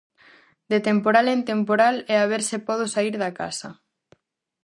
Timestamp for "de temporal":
0.73-1.25